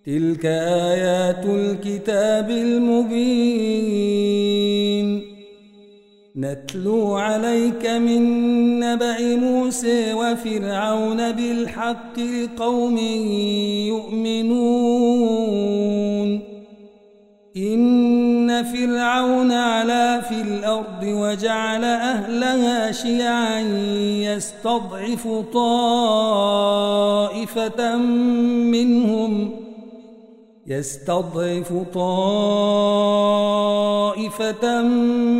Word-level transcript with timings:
تلك 0.05 0.45
آيات 0.45 1.45
الكتاب 1.45 2.49
المبين. 2.49 3.97
نتلو 6.35 7.15
عليك 7.15 7.85
من 7.85 8.21
نبأ 8.79 9.35
موسى 9.35 9.56
وفرعون 10.13 11.31
بالحق 11.31 12.19
لقوم 12.19 12.97
يؤمنون. 13.87 15.37
إن 17.57 18.63
فرعون 18.63 19.51
علا 19.51 20.21
في 20.21 20.41
الأرض 20.41 21.03
وجعل 21.03 21.83
أهلها 21.83 22.91
شيعا 22.91 23.59
يستضعف 24.21 25.27
طائفة 25.53 26.77
منهم. 27.97 29.66
يستضعف 30.67 31.73
طائفة 31.93 32.81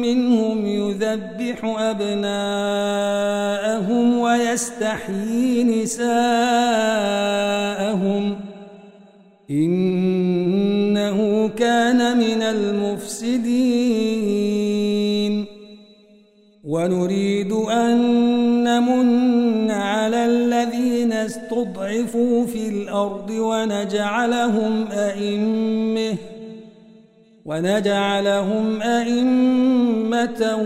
منهم 0.02 0.66
يذبح 0.66 1.76
أبناءهم 1.80 2.28
ويستحيي 4.20 5.64
نساءهم. 5.64 6.08
إنه 9.52 11.48
كان 11.48 12.18
من 12.18 12.42
المفسدين. 12.42 13.98
ونريد 16.64 17.52
أن 17.52 17.98
نمن 18.64 19.27
استضعفوا 21.28 22.46
في 22.46 22.70
الأرض 22.70 23.30
ونجعلهم 23.30 24.88
أئمة 24.92 26.18
ونجعلهم 27.46 28.82
أئمة 28.82 30.58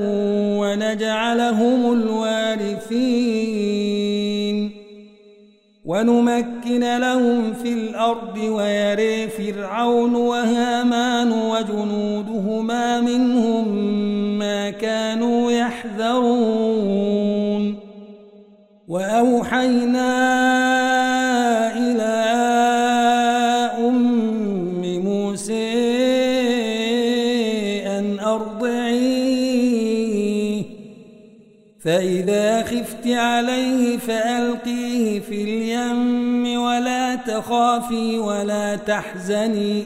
ونجعلهم 0.60 1.94
الوارثين 1.94 3.52
ونمكن 5.86 6.98
لهم 6.98 7.54
في 7.54 7.74
الأرض 7.74 8.38
ويري 8.38 9.28
فرعون 9.28 10.16
وهامان 10.16 11.32
وجنودهما 11.32 13.02
منهم 13.02 13.68
ما 14.40 14.70
كانوا 14.70 15.52
يحذرون 15.52 17.31
وأوحينا 18.92 20.12
إلى 21.78 22.16
أم 23.88 24.82
موسى 25.00 25.72
أن 27.88 28.20
أرضعيه. 28.20 29.32
فإذا 31.84 32.64
خفت 32.64 33.08
عليه 33.08 33.98
فألقيه 33.98 35.20
في 35.20 35.44
اليم 35.44 36.62
ولا 36.62 37.16
تخافي 37.16 38.20
ولا 38.20 38.76
تحزني. 38.76 39.84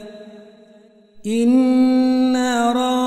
إنا 1.26 2.72
رادوه 2.72 3.06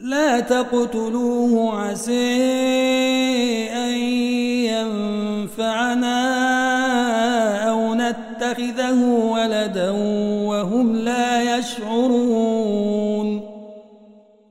لا 0.00 0.40
تقتلوه 0.40 1.80
عسى 1.80 2.36
أن 3.72 3.92
ينفعنا 5.50 6.20
أو 7.70 7.94
نتخذه 7.94 9.04
ولدا 9.04 9.90
وهم 10.46 10.96
لا 10.96 11.58
يشعرون. 11.58 13.40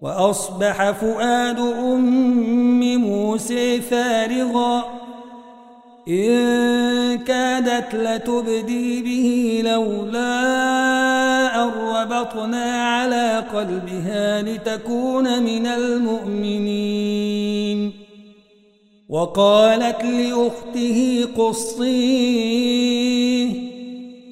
وأصبح 0.01 0.91
فؤاد 0.91 1.59
أم 1.59 2.97
موسى 2.97 3.81
فارغا. 3.81 4.98
إن 6.09 7.17
كادت 7.17 7.95
لتبدي 7.95 9.01
به 9.01 9.61
لولا 9.71 10.39
أن 11.63 11.69
ربطنا 11.69 12.63
على 12.63 13.43
قلبها 13.53 14.41
لتكون 14.41 15.43
من 15.43 15.67
المؤمنين. 15.67 16.99
وقالت 19.09 20.03
لأخته 20.03 21.27
قصيه 21.37 22.89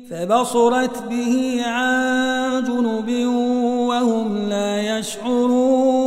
فبصرت 0.10 1.04
به 1.10 1.62
عن 1.66 2.64
جنب 2.64 3.10
وهم 3.90 4.50
لا 4.50 4.98
يشعرون. 5.00 6.06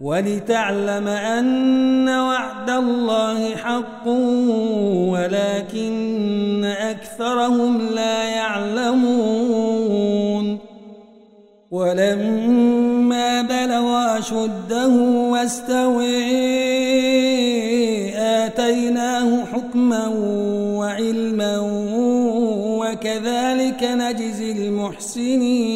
ولتعلم 0.00 1.08
أن 1.08 2.08
وعد 2.08 2.70
الله 2.70 3.56
حق 3.56 4.06
ولكن 5.12 6.64
أكثرهم 6.64 7.88
لا 7.94 8.24
يعلمون. 8.24 9.86
ولما 11.70 13.42
بلغ 13.42 14.18
أشده 14.18 14.88
واستوي 15.32 16.16
آتيناه 18.16 19.44
حكما 19.44 20.08
وعلما 20.78 21.58
وكذلك 22.80 23.82
نجزي 23.82 24.52
المحسنين. 24.52 25.75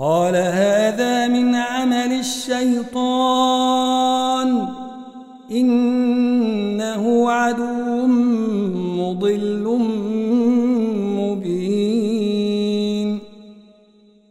قال 0.00 0.36
هذا 0.36 1.28
من 1.28 1.54
عمل 1.54 2.12
الشيطان. 2.12 2.98
إنه 5.50 7.30
عدو 7.30 8.06
مضل 8.96 9.78
مبين. 11.18 13.18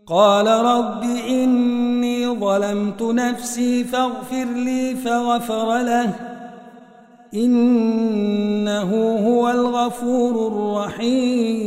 قال 0.08 0.48
رب 0.48 1.04
إني 1.30 2.28
ظلمت 2.28 3.02
نفسي 3.02 3.84
فاغفر 3.84 4.46
لي 4.56 4.96
فغفر 4.96 5.82
له. 5.82 6.14
إنه 7.34 9.18
هو 9.28 9.50
الغفور 9.50 10.48
الرحيم. 10.48 11.67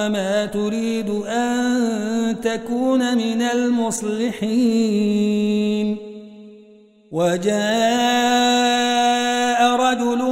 وما 0.00 0.46
تريد 0.46 1.10
أن 1.26 2.36
تكون 2.42 3.16
من 3.16 3.42
المصلحين. 3.42 4.80
وجاء 7.12 7.50
رجل 9.76 10.22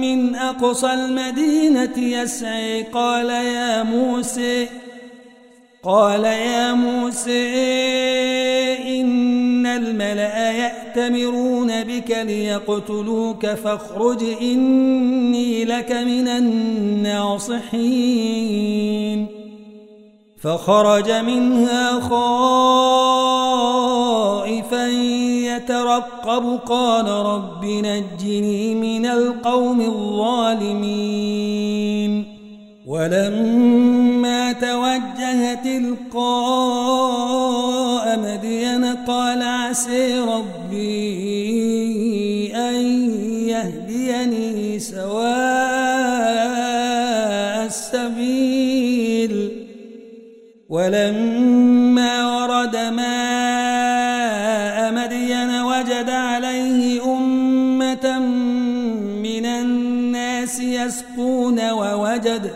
من 0.00 0.34
أقصى 0.34 0.94
المدينة 0.94 1.98
يسعي 1.98 2.82
قال 2.82 3.30
يا 3.30 3.82
موسى 3.82 4.68
قال 5.82 6.24
يا 6.24 6.72
موسى 6.72 7.83
يأتمرون 10.96 11.84
بك 11.84 12.10
ليقتلوك 12.10 13.46
فاخرج 13.46 14.24
إني 14.42 15.64
لك 15.64 15.92
من 15.92 16.28
الناصحين. 16.28 17.66
فخرج 20.42 21.10
منها 21.10 22.00
خائفا 22.00 22.18
يترقب. 25.46 26.58
قال 26.66 27.08
رب 27.08 27.64
نجني 27.64 28.74
من 28.74 29.06
القوم 29.06 29.80
الظالمين. 29.80 31.14
ولما 32.86 34.52
توجه 34.52 35.54
تلقاء 35.54 36.14
مدين 38.18 38.84
قال 38.84 39.42
عسي 39.42 40.18
ربي 40.18 40.63
يهديني 43.64 44.78
سواء 44.78 45.24
السبيل. 47.66 49.50
ولما 50.68 52.12
ورد 52.36 52.76
ماء 52.76 53.32
مدين 54.92 55.50
وجد 55.62 56.10
عليه 56.10 57.04
أمة 57.04 58.18
من 59.22 59.46
الناس 59.46 60.60
يسقون 60.60 61.70
ووجد 61.70 62.50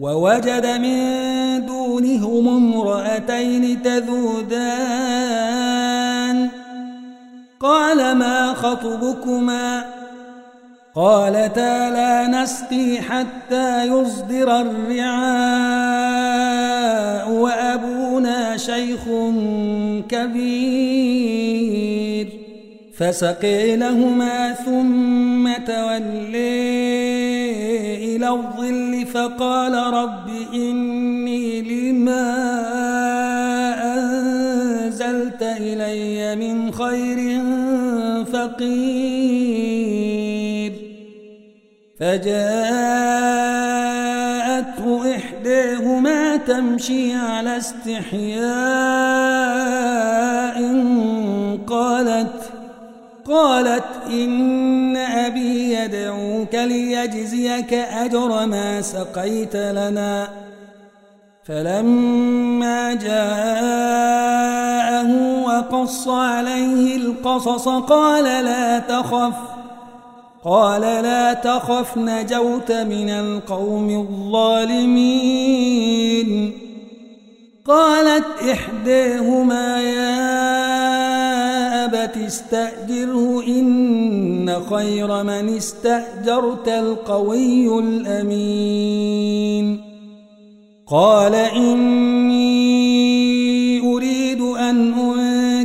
ووجد 0.00 0.66
من 0.66 0.96
دونهم 1.66 2.48
امرأتين 2.48 3.82
تذودان 3.82 5.03
قال 7.64 8.14
ما 8.14 8.54
خطبكما؟ 8.54 9.84
قالتا 10.94 11.90
لا 11.90 12.26
نسقي 12.28 13.00
حتى 13.00 13.84
يصدر 13.84 14.60
الرعاء 14.60 15.94
وأبونا 17.30 18.56
شيخ 18.56 19.04
كبير. 20.08 21.34
فسقي 22.96 23.76
لهما 23.76 24.52
ثم 24.52 25.52
تولي 25.66 26.84
إلى 28.16 28.28
الظل 28.28 29.06
فقال 29.06 29.74
رب 29.94 30.28
إني 30.54 31.62
لما 31.62 32.34
أنزلت 33.94 35.42
إلي 35.42 36.36
من 36.36 36.72
خير 36.72 37.43
فقير 38.48 39.64
فجاءته 42.00 42.44
إحداهما 45.16 46.36
تمشي 46.36 47.14
على 47.14 47.56
استحياء 47.56 48.44
قالت 51.66 52.52
قالت 53.24 53.84
إن 54.10 54.96
أبي 54.96 55.74
يدعوك 55.74 56.54
ليجزيك 56.54 57.74
أجر 57.74 58.46
ما 58.46 58.80
سقيت 58.80 59.56
لنا. 59.56 60.28
فلما 61.44 62.94
جاءه 65.04 65.44
وقص 65.44 66.08
عليه 66.08 66.96
القصص 66.96 67.68
قال 67.68 68.24
لا 68.24 68.78
تخف 68.78 69.34
قال 70.44 70.80
لا 70.80 71.32
تخف 71.32 71.98
نجوت 71.98 72.72
من 72.72 73.10
القوم 73.10 73.90
الظالمين. 73.90 75.32
قالت 77.66 78.24
إحداهما 78.52 79.82
يا 79.82 80.14
أبت 81.84 82.16
استأجره 82.16 83.42
إن 83.46 84.60
خير 84.70 85.22
من 85.22 85.56
استأجرت 85.56 86.68
القوي 86.68 87.78
الأمين. 87.78 89.34
قال 90.86 91.34
إني 91.34 92.93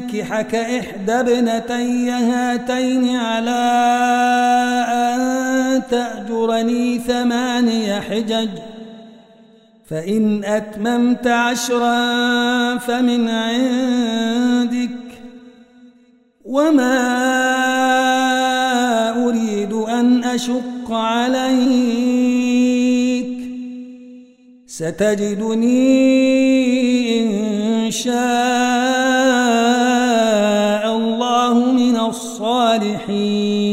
أنكحك 0.10 0.56
إحدى 0.56 1.12
ابنتي 1.12 2.10
هاتين 2.10 3.16
على 3.16 3.50
أن 4.90 5.82
تأجرني 5.92 7.00
ثماني 7.00 8.02
حجج 8.02 8.50
فإن 9.90 10.44
أتممت 10.44 11.28
عشرا 11.28 12.78
فمن 12.78 13.30
عندك 13.30 14.90
وما 16.46 17.00
أريد 19.26 19.74
أن 19.74 20.24
أشق 20.24 20.92
عليك. 20.92 22.20
ستجدني 24.68 25.80
إن 27.20 27.92
شاء 27.92 29.89
الصالحين. 32.10 33.70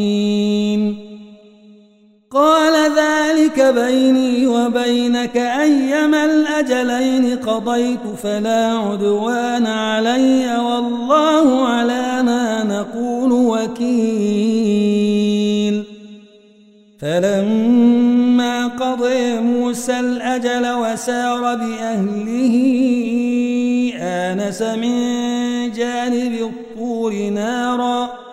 قال 2.31 2.93
ذلك 2.97 3.61
بيني 3.61 4.47
وبينك 4.47 5.37
أيما 5.37 6.25
الأجلين 6.25 7.37
قضيت 7.37 8.07
فلا 8.23 8.73
عدوان 8.73 9.67
علي 9.67 10.59
والله 10.59 11.69
على 11.69 12.23
ما 12.23 12.65
نقول 12.65 13.33
وكيل. 13.33 14.97
فلما 17.01 18.67
قضي 18.67 19.41
موسى 19.41 20.01
الأجل 20.01 20.73
وسار 20.73 21.55
بأهله 21.55 22.57
آنس 24.01 24.63
من 24.63 24.97
جانب 25.73 26.33
الطور 26.33 27.15
نارا 27.15 28.26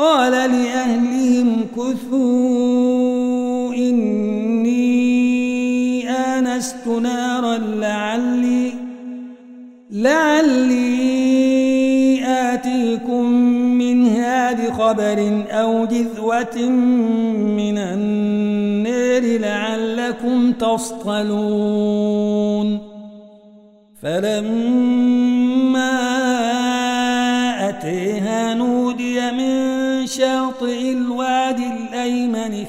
قال 0.00 0.32
لأهلهم 0.32 1.66
كثوا 1.76 3.74
إني 3.74 4.90
آنست 6.10 6.86
نارا 6.86 7.58
لعلي 7.58 8.72
لعلي 9.90 11.00
آتيكم 12.24 13.24
منها 13.82 14.52
بخبر 14.52 15.44
أو 15.50 15.84
جذوة 15.84 16.68
من 17.60 17.78
النار 17.78 19.22
لعلكم 19.38 20.52
تصطلون. 20.52 22.10
فلما 24.02 25.10
أتيها 27.68 28.19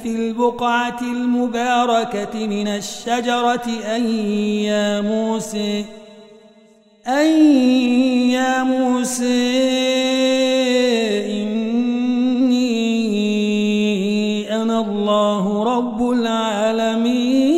في 0.04 0.10
البقعة 0.16 1.02
المباركة 1.02 2.48
من 2.48 2.68
الشجرة 2.68 3.68
أن 3.96 4.06
يا 4.70 5.02
موسى 5.02 5.86
أن 7.08 7.28
يا 8.30 8.64
موسى 8.64 9.52
إني 11.42 12.62
أنا 14.62 14.80
الله 14.80 15.64
رب 15.64 16.10
العالمين. 16.12 17.52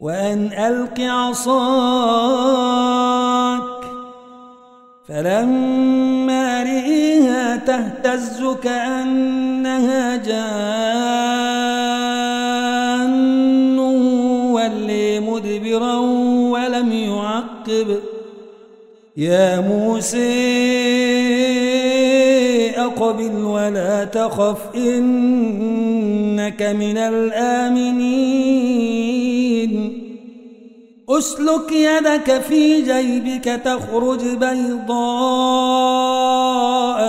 وأن 0.00 0.50
ألق 0.52 1.00
عصاك 1.00 2.40
فلما 5.08 6.62
رئيها 6.62 7.56
تهتز 7.56 8.44
كأنها 8.62 9.59
جان 10.26 11.30
ولي 14.52 15.20
مدبرا 15.20 15.96
ولم 16.52 16.92
يعقب. 16.92 17.98
يا 19.16 19.60
موسى 19.60 20.60
أقبل 22.76 23.44
ولا 23.44 24.04
تخف 24.04 24.76
إنك 24.76 26.62
من 26.62 26.98
الآمنين. 26.98 28.40
أسلك 31.10 31.72
يدك 31.72 32.40
في 32.40 32.82
جيبك 32.82 33.44
تخرج 33.64 34.20
بيضاء 34.20 34.90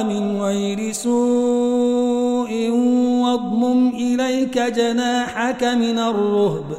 من 0.03 0.41
غير 0.41 0.91
سوء 0.91 2.51
واضمم 3.31 3.89
إليك 3.89 4.59
جناحك 4.59 5.63
من 5.63 5.99
الرهب. 5.99 6.75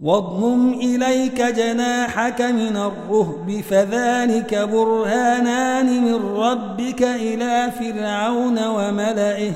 واضمم 0.00 0.72
إليك 0.72 1.42
جناحك 1.42 2.42
من 2.42 2.76
الرهب. 2.76 3.62
فذلك 3.70 4.54
برهانان 4.54 6.04
من 6.04 6.20
ربك 6.36 7.02
إلى 7.02 7.72
فرعون 7.80 8.66
وملئه. 8.66 9.52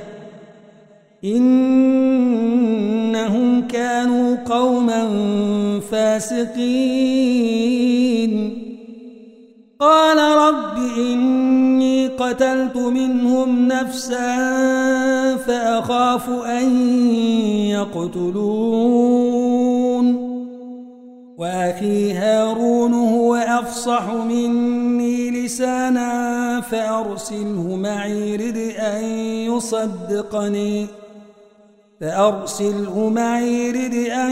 إنهم 1.25 2.09
كانوا 3.69 4.37
قوما 4.37 5.11
فاسقين. 5.91 6.57
قال 9.81 10.19
رب 10.19 10.79
إني 10.99 12.07
قتلت 12.07 12.77
منهم 12.77 13.69
نفسا 13.69 14.37
فأخاف 15.37 16.31
أن 16.31 16.87
يقتلون. 17.69 18.67
وأخي 21.39 22.13
هارون 22.13 22.95
هو 22.95 23.35
أفصح 23.35 24.15
مني 24.15 25.31
لسانا 25.31 26.61
فأرسله 26.61 27.77
معي 27.77 28.37
رد 28.37 28.73
أن 28.79 29.05
يصدقني. 29.55 30.87
فأرسله 32.01 33.09
معي 33.09 33.71
رد 33.71 33.95
أن 33.95 34.31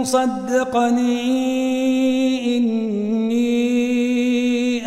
يصدقني. 0.00 1.26
إني 2.56 3.15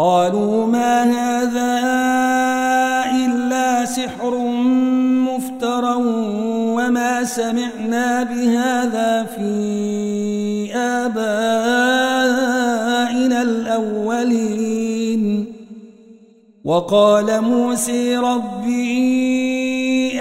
قالوا 0.00 0.66
ما 0.66 1.02
هذا 1.02 1.72
إلا 3.24 3.84
سحر 3.84 4.38
مفترى 5.28 5.94
وما 6.76 7.24
سمعنا 7.24 8.22
بهذا 8.22 9.26
في 9.36 9.50
آبائنا 10.74 11.12
الأولين. 13.42 15.22
وقال 16.64 17.40
موسى 17.40 18.16
ربي 18.16 18.90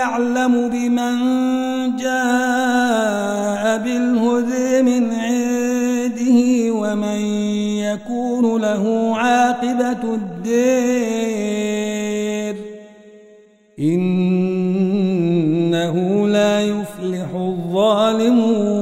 أعلم 0.02 0.70
بمن 0.70 1.16
جاء 1.96 3.78
بالهدى 3.78 4.82
من 4.82 5.14
عنده 5.14 6.74
ومن 6.74 7.49
يكون 7.94 8.62
له 8.62 9.14
عاقبة 9.16 10.14
الدير. 10.14 11.30
إنه 13.80 14.78
لا 16.28 16.62
يفلح 16.62 17.36
الظالمون. 17.36 18.80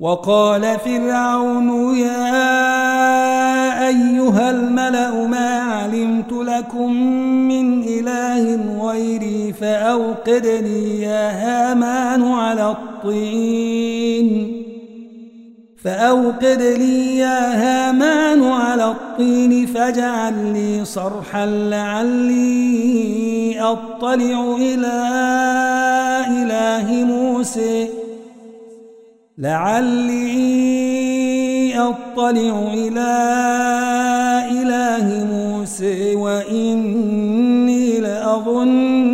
وقال 0.00 0.78
فرعون 0.78 1.96
يا 1.96 2.54
أيها 3.88 4.50
الملأ 4.50 5.26
ما 5.26 5.48
علمت 5.48 6.32
لكم 6.32 6.92
من 7.48 7.82
إله 7.82 8.58
غيري 8.86 9.52
فأوقد 9.52 10.46
لي 10.46 11.02
يا 11.02 11.30
هامان 11.30 12.22
على 12.22 12.70
الطين. 12.70 14.63
فأوقد 15.84 16.62
لي 16.62 17.16
يا 17.18 17.40
هامان 17.54 18.42
على 18.42 18.84
الطين 18.90 19.66
فاجعل 19.66 20.52
لي 20.52 20.84
صرحا 20.84 21.46
لعلي 21.46 22.80
أطلع 23.60 24.56
إلى 24.56 25.02
إله 26.28 27.04
موسى. 27.04 27.88
لعلي 29.38 30.24
أطلع 31.78 32.72
إلى 32.74 33.12
إله 34.50 35.24
موسى 35.24 36.16
وإني 36.16 38.00
لأظنه 38.00 39.13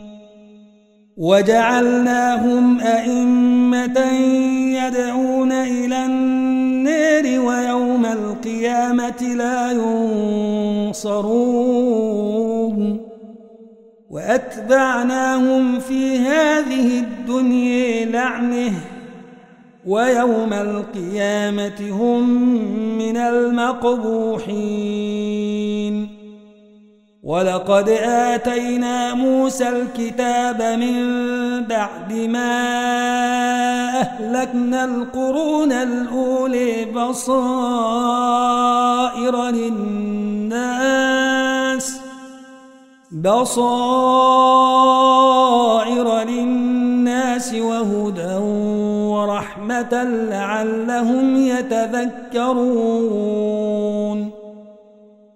وجعلناهم 1.21 2.79
أئمة 2.79 3.99
يدعون 4.81 5.51
إلى 5.51 6.05
النار 6.05 7.39
ويوم 7.39 8.05
القيامة 8.05 9.21
لا 9.35 9.71
ينصرون. 10.91 11.41
وأتبعناهم 14.09 15.79
في 15.79 16.17
هذه 16.17 16.99
الدنيا 16.99 18.05
لعنه 18.05 18.73
ويوم 19.85 20.53
القيامة 20.53 21.89
هم 21.91 22.29
من 22.97 23.17
المقبوحين. 23.17 24.61
ولقد 27.31 27.89
آتينا 28.03 29.13
موسى 29.13 29.69
الكتاب 29.69 30.61
من 30.61 30.95
بعد 31.63 32.13
ما 32.13 32.51
أهلكنا 33.99 34.85
القرون 34.85 35.71
الأولي 35.71 36.85
بصائر 36.85 37.35
للناس 39.49 40.71
بصائر 43.11 43.83
للناس 46.23 47.53
وهدى 47.53 48.35
ورحمة 49.13 50.03
لعلهم 50.03 51.35
يتذكرون. 51.47 52.91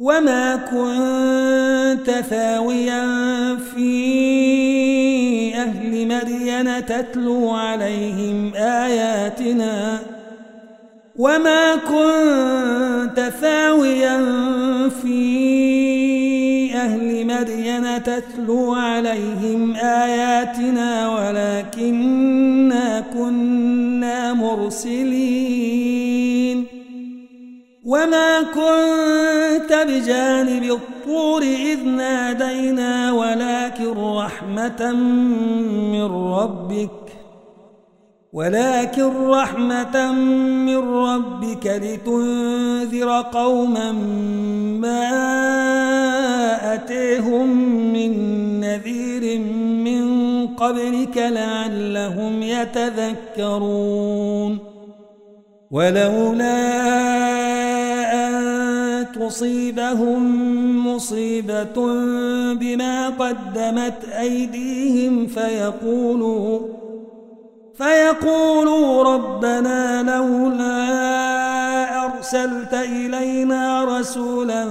وما 0.00 0.56
كنت 0.56 2.10
ثاويا 2.10 3.04
في 3.56 5.54
أهل 5.54 6.06
مدين 6.06 6.86
تتلو 6.86 7.50
عليهم 7.50 8.54
آياتنا 8.54 9.98
وما 11.16 11.76
كنت 11.76 13.32
ثاويا 13.40 14.18
في 15.02 16.74
أهل 16.74 17.26
مدين 17.26 18.02
تتلو 18.02 18.74
عليهم 18.74 19.76
آياتنا 19.76 21.08
ولكننا 21.08 23.04
كنا 23.14 24.32
مرسلين 24.32 25.87
وما 27.88 28.42
كنت 28.42 29.72
بجانب 29.88 30.62
الطور 30.62 31.42
إذ 31.42 31.84
نادينا 31.84 33.12
ولكن 33.12 33.92
رحمة 33.98 34.92
من 35.92 36.04
ربك 36.04 36.90
ولكن 38.32 39.30
رحمة 39.30 40.12
من 40.66 40.78
ربك 40.78 41.66
لتنذر 41.66 43.22
قوما 43.32 43.92
ما 44.82 45.14
أتيهم 46.74 47.48
من 47.92 48.12
نذير 48.60 49.38
من 49.84 50.46
قبلك 50.46 51.16
لعلهم 51.16 52.42
يتذكرون 52.42 53.98
ولولا 55.70 57.37
تصيبهم 59.20 60.86
مصيبة 60.86 61.76
بما 62.54 63.08
قدمت 63.08 64.04
أيديهم 64.20 65.26
فيقولوا 65.26 66.60
فيقولوا 67.78 69.02
ربنا 69.14 70.02
لولا 70.02 70.88
أرسلت 72.04 72.74
إلينا 72.74 73.84
رسولا 73.84 74.66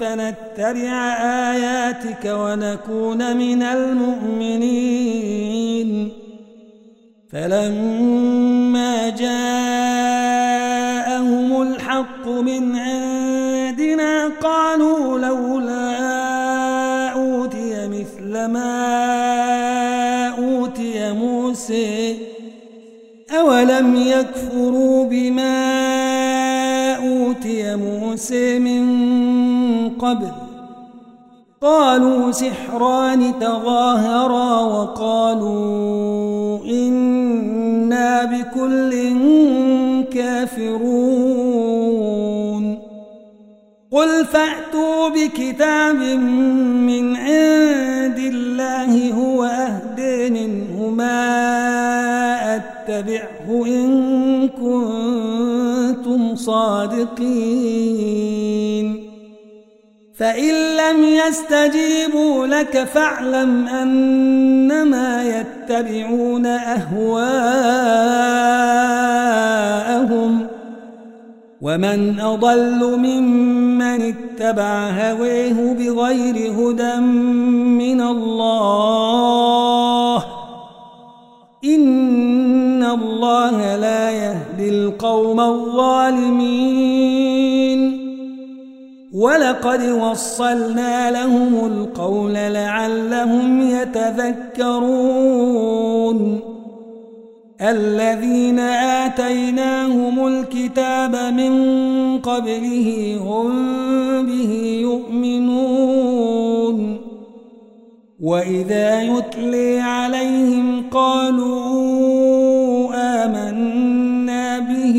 فنتبع 0.00 1.16
آياتك 1.52 2.24
ونكون 2.24 3.36
من 3.36 3.62
المؤمنين. 3.62 5.08
فلما 7.32 9.08
جاءهم 9.08 9.77
موسى 21.68 22.16
أولم 23.30 23.96
يكفروا 23.96 25.04
بما 25.04 26.96
أوتي 26.96 27.76
موسى 27.76 28.58
من 28.58 28.84
قبل؟ 29.90 30.28
قالوا 31.60 32.32
سحران 32.32 33.32
تظاهرا 33.40 34.60
وقالوا 34.60 36.58
إنا 36.64 38.24
بكل 38.24 38.92
كافرون. 40.12 41.47
قل 43.90 44.24
فأتوا 44.24 45.08
بكتاب 45.08 45.96
من 45.96 47.16
عند 47.16 48.18
الله 48.18 49.12
هو 49.12 49.44
أهدى 49.44 50.30
منهما 50.30 51.18
أتبعه 52.56 53.66
إن 53.66 54.48
كنتم 54.48 56.36
صادقين 56.36 57.88
فإن 60.18 60.54
لم 60.76 61.04
يستجيبوا 61.04 62.46
لك 62.46 62.84
فاعلم 62.84 63.68
أنما 63.68 65.24
يتبعون 65.24 66.46
أهواءهم 66.46 67.28
ومن 71.60 72.20
أضل 72.20 72.98
ممن 72.98 74.14
اتبع 74.14 74.90
هويه 74.90 75.72
بغير 75.72 76.52
هدى 76.52 76.96
من 76.96 78.00
الله 78.00 79.18
إن 81.64 82.82
الله 82.82 83.76
لا 83.76 84.10
يهدي 84.10 84.68
القوم 84.68 85.40
الظالمين 85.40 86.78
ولقد 89.14 89.82
وصلنا 89.88 91.10
لهم 91.10 91.66
القول 91.66 92.34
لعلهم 92.34 93.60
يتذكرون 93.70 94.88
الذين 97.60 98.58
آتيناهم 98.58 100.26
الكتاب 100.26 101.34
من 101.34 101.52
قبله 102.18 103.18
هم 103.22 103.50
به 104.26 104.78
يؤمنون. 104.82 106.78
وإذا 108.20 109.02
يتلي 109.02 109.80
عليهم 109.80 110.90
قالوا 110.90 112.94
آمنا 112.94 114.58
به 114.58 114.96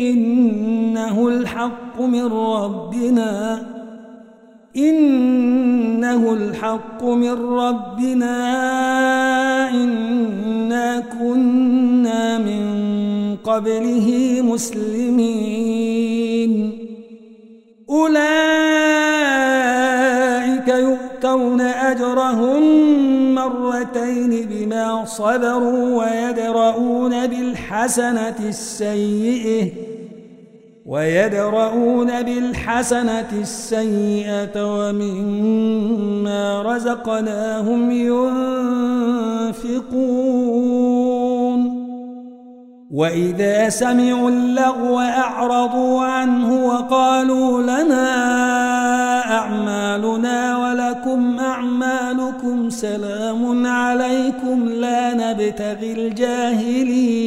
إنه 0.00 1.28
الحق 1.28 2.00
من 2.00 2.24
ربنا. 2.24 3.62
إن 4.76 4.96
إنا 9.70 11.00
كنا 11.20 12.38
من 12.38 12.62
قبله 13.44 14.38
مسلمين. 14.42 15.72
أولئك 17.90 18.28
يؤتون 20.68 21.60
أجرهم 21.60 22.62
مرتين 23.34 24.46
بما 24.50 25.04
صبروا 25.04 26.04
ويدرؤون 26.04 27.26
بالحسنة 27.26 28.38
السيئة. 28.48 29.95
ويدرؤون 30.86 32.22
بالحسنة 32.22 33.30
السيئة 33.32 34.56
ومما 34.78 36.62
رزقناهم 36.62 37.90
ينفقون. 39.50 40.26
وإذا 42.90 43.68
سمعوا 43.68 44.30
اللغو 44.30 44.98
أعرضوا 44.98 46.02
عنه 46.02 46.66
وقالوا 46.66 47.62
لنا 47.62 48.10
أعمالنا 49.38 50.58
ولكم 50.58 51.38
أعمالكم 51.38 52.70
سلام 52.70 53.66
عليكم 53.66 54.68
لا 54.68 55.14
نبتغي 55.14 55.92
الجاهلين. 55.92 57.26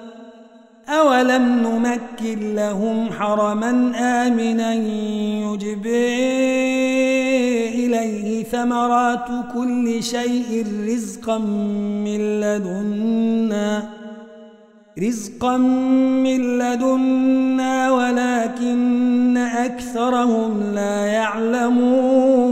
أولم 0.89 1.59
نمكن 1.63 2.55
لهم 2.55 3.09
حرما 3.19 3.91
آمنا 3.95 4.73
يجبي 5.43 6.17
إليه 7.85 8.43
ثمرات 8.43 9.27
كل 9.53 10.03
شيء 10.03 10.65
رزقا 10.87 11.37
من 11.37 12.41
لدنا 12.41 13.89
رزقا 14.99 15.57
من 15.57 16.59
لدنا 16.59 17.91
ولكن 17.91 19.37
أكثرهم 19.37 20.73
لا 20.75 21.05
يعلمون 21.05 22.51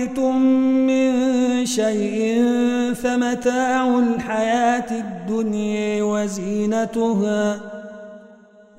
شيء 1.75 2.43
فمتاع 3.03 3.99
الحياة 3.99 4.91
الدنيا 4.91 6.03
وزينتها 6.03 7.59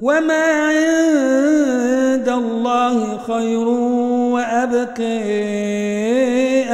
وما 0.00 0.44
عند 0.68 2.28
الله 2.28 3.18
خير 3.18 3.68
وأبقي 4.34 5.22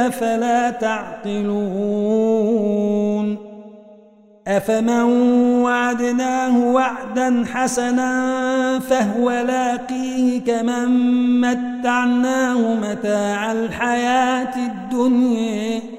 أفلا 0.07 0.69
تعقلون 0.69 2.29
أفمن 4.47 5.03
وعدناه 5.63 6.57
وعدا 6.57 7.45
حسنا 7.53 8.79
فهو 8.79 9.31
لاقيه 9.31 10.41
كمن 10.41 10.89
متعناه 11.41 12.73
متاع 12.73 13.51
الحياة 13.51 14.55
الدنيا 14.55 15.98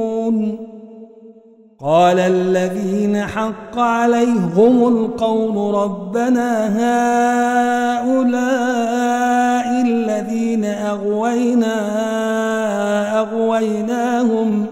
قال 1.83 2.19
الذين 2.19 3.25
حق 3.25 3.79
عليهم 3.79 4.87
القول 4.87 5.75
ربنا 5.75 6.67
هؤلاء 7.97 8.51
الذين 9.81 10.65
أغوينا 10.65 11.75
أغويناهم 13.19 14.65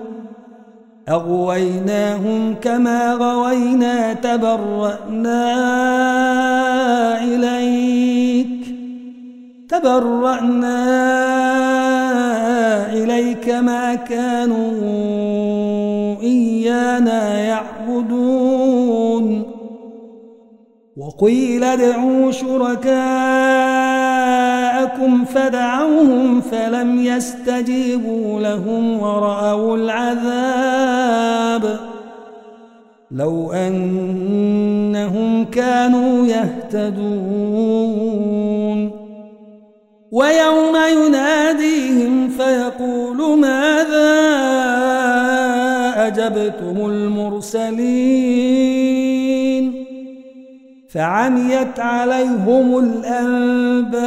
أغويناهم 1.10 2.56
كما 2.62 3.14
غوينا 3.14 4.14
تبرأنا 4.14 5.46
إليك 7.24 8.76
تبرأنا 9.70 10.86
إليك 12.94 13.50
ما 13.50 13.96
كانوا 13.96 15.69
إيانا 16.70 17.40
يعبدون. 17.40 19.44
وقيل 20.98 21.64
ادعوا 21.64 22.32
شركاءكم 22.32 22.86
فدعوهم 25.26 26.42
فلم 26.42 27.06
يستجيبوا 27.06 28.40
لهم 28.40 29.00
ورأوا 29.00 29.78
العذاب. 29.78 31.80
لو 33.12 33.52
أنهم 33.52 35.46
كانوا 35.46 36.28
يهتدون. 36.28 37.90
ويوم 40.12 40.76
يناديهم 40.98 42.30
فيقول 42.30 42.99
أجبتم 46.10 46.90
المرسلين 46.90 47.90
فعميت 50.90 51.80
عليهم 51.80 52.80
الأنباء 52.80 54.00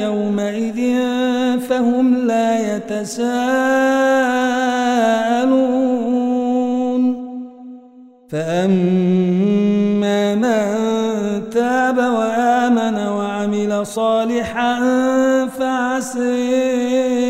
يومئذ 0.00 1.00
فهم 1.60 2.26
لا 2.26 2.76
يتساءلون 2.76 3.44
فأما 8.28 9.54
من 10.34 11.50
تاب 11.50 11.98
وآمن 11.98 12.96
وعمل 13.06 13.86
صالحا 13.86 14.78
فعسى 15.46 15.84
أن 15.94 17.23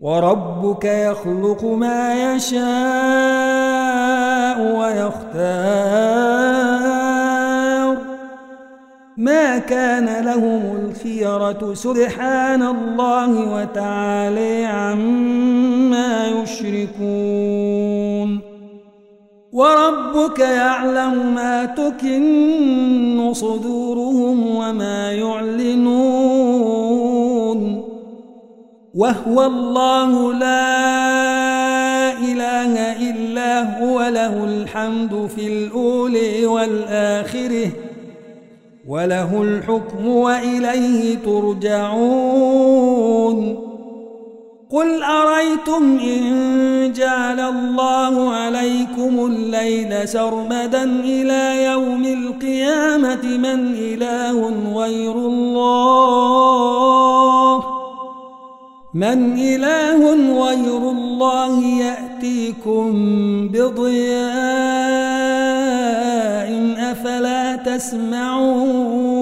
وربك 0.00 0.84
يخلق 0.84 1.64
ما 1.64 2.34
يشاء 2.34 2.62
ويختار. 4.78 6.52
ما 9.16 9.58
كان 9.58 10.24
لهم 10.24 10.62
الخيرة 10.76 11.74
سبحان 11.74 12.62
الله 12.62 13.54
وتعالى 13.54 14.64
عما 14.64 16.26
يشركون. 16.26 18.11
وربك 19.52 20.38
يعلم 20.38 21.34
ما 21.34 21.64
تكن 21.64 23.32
صدورهم 23.34 24.56
وما 24.56 25.12
يعلنون. 25.12 26.62
وهو 28.94 29.44
الله 29.46 30.32
لا 30.32 32.12
إله 32.12 33.00
إلا 33.10 33.80
هو 33.80 34.00
له 34.08 34.44
الحمد 34.44 35.30
في 35.36 35.46
الأولي 35.46 36.46
والآخرة 36.46 37.70
وله 38.88 39.42
الحكم 39.42 40.06
وإليه 40.06 41.18
ترجعون. 41.24 42.62
قل 44.72 45.02
أريتم 45.02 45.98
إن 45.98 46.92
جعل 46.92 47.40
الله 47.40 48.34
عليكم 48.34 49.26
الليل 49.26 50.08
سرمدا 50.08 50.84
إلى 50.84 51.64
يوم 51.64 52.04
القيامة 52.04 53.24
من 53.24 53.74
إله 53.74 54.52
غير 54.74 55.12
الله؟ 55.12 56.22
من 58.94 59.38
إله 59.38 60.14
غير 60.46 60.90
الله 60.90 61.64
يأتيكم 61.64 62.92
بضياء 63.48 64.32
أفلا 66.92 67.56
تسمعون 67.56 69.21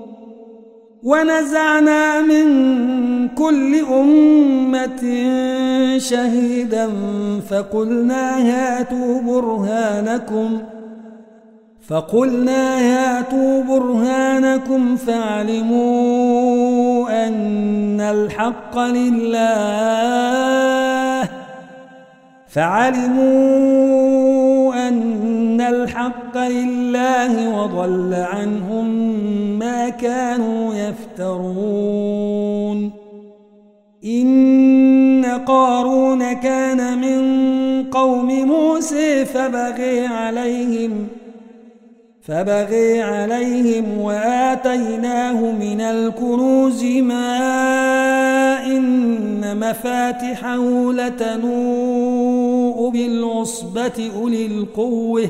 ونزعنا 1.03 2.21
من 2.21 2.47
كل 3.27 3.75
أمة 3.79 5.01
شهيدا 5.97 6.89
فقلنا 7.49 8.37
هاتوا 8.37 9.21
برهانكم 9.21 10.61
فقلنا 11.87 12.77
هاتوا 12.77 13.63
برهانكم 13.63 14.95
فاعلموا 14.95 16.21
أن 17.27 18.01
الحق 18.01 18.79
لله 18.79 19.41
فعلموا 22.47 23.41
أن 24.87 25.61
الحق 25.61 26.20
لله 26.37 27.61
وضل 27.61 28.13
عنهم 28.13 28.87
ما 29.59 29.89
كانوا 29.89 30.75
يفترون. 30.75 32.11
إن 34.05 35.25
قارون 35.45 36.33
كان 36.33 36.97
من 36.97 37.21
قوم 37.83 38.47
موسى 38.47 39.25
فبغي 39.25 40.05
عليهم 40.05 41.07
فبغي 42.21 43.01
عليهم 43.01 44.01
وآتيناه 44.01 45.51
من 45.51 45.81
الكنوز 45.81 46.85
ما 46.85 48.65
إن 48.65 49.59
مفاتحه 49.59 50.93
لتنوء 50.93 52.89
بالعصبة 52.89 54.11
أولي 54.21 54.45
القوة. 54.45 55.29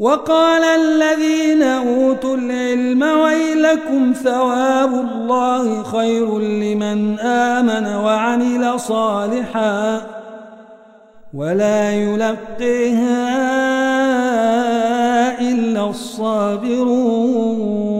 وقال 0.00 0.64
الذين 0.64 1.62
أوتوا 1.62 2.36
العلم 2.36 3.02
ويلكم 3.02 4.12
ثواب 4.24 4.94
الله 4.94 5.82
خير 5.82 6.38
لمن 6.38 7.18
آمن 7.18 7.86
وعمل 7.86 8.80
صالحا 8.80 10.02
ولا 11.34 11.92
يلقيها 11.92 13.30
إلا 15.40 15.90
الصابرون 15.90 17.99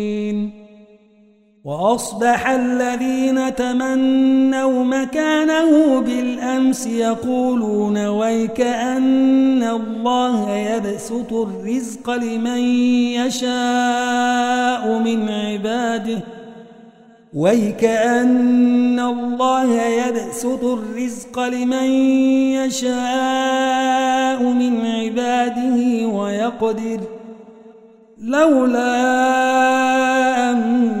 وأصبح 1.71 2.49
الذين 2.49 3.55
تمنوا 3.55 4.83
مكانه 4.83 5.99
بالأمس 6.01 6.87
يقولون 6.87 8.07
ويك 8.07 8.61
أن 8.61 9.63
الله 9.63 10.51
يبسط 10.51 11.33
الرزق 11.33 12.09
لمن 12.09 12.57
يشاء 13.23 14.99
من 14.99 15.29
عباده. 15.29 16.19
ويك 17.33 17.83
أن 17.83 18.99
الله 18.99 19.81
يبسط 19.81 20.63
الرزق 20.63 21.39
لمن 21.39 21.89
يشاء 22.59 24.43
من 24.43 24.85
عباده 24.85 26.07
ويقدر. 26.07 26.99
لولا 28.21 28.91
أمن 30.51 31.00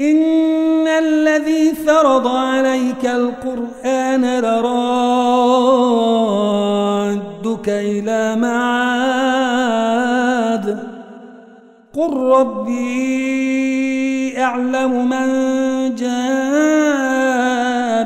إن 0.00 0.88
الذي 0.88 1.74
فرض 1.74 2.26
عليك 2.26 3.04
القرآن 3.04 4.40
لرادك 4.40 4.88
إلى 7.68 8.36
معاد 8.36 9.56
قل 11.94 12.16
ربي 12.16 13.36
أعلم 14.38 15.08
من 15.08 15.26
جاء 15.94 16.16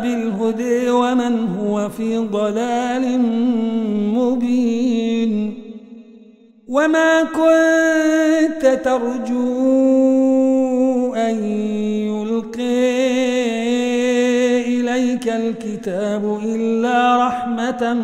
بالهدى 0.03 0.90
ومن 0.90 1.48
هو 1.59 1.88
في 1.88 2.18
ضلال 2.18 3.20
مبين 4.14 5.55
وما 6.68 7.22
كنت 7.22 8.66
ترجو 8.85 10.39
أن 11.31 11.45
يلقي 12.09 12.90
إليك 14.61 15.29
الكتاب 15.29 16.40
إلا 16.45 17.27
رحمة 17.27 17.95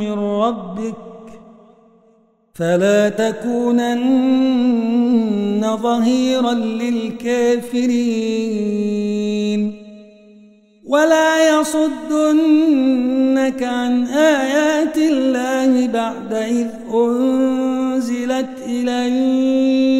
من 0.00 0.12
ربك 0.12 0.94
فلا 2.54 3.08
تكونن 3.08 4.50
ظهيرا 5.76 6.52
للكافرين 6.54 7.90
ولا 10.86 11.60
يصدنك 11.60 12.82
عن 13.62 14.04
آيات 14.06 14.98
الله 14.98 15.86
بعد 15.86 16.32
إذ 16.32 16.66
أنزلت 16.94 18.48
إليك 18.66 19.99